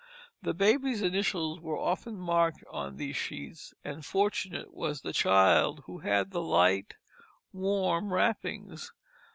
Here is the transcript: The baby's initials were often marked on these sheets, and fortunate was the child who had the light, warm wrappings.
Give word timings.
The 0.41 0.55
baby's 0.55 1.03
initials 1.03 1.59
were 1.59 1.77
often 1.77 2.17
marked 2.17 2.63
on 2.71 2.95
these 2.97 3.15
sheets, 3.15 3.75
and 3.83 4.03
fortunate 4.03 4.73
was 4.73 5.01
the 5.01 5.13
child 5.13 5.83
who 5.85 5.99
had 5.99 6.31
the 6.31 6.41
light, 6.41 6.95
warm 7.53 8.11
wrappings. 8.11 8.91